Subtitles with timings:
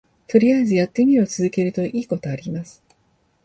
[0.25, 2.81] とりあえずやってみるを続けるといいことあります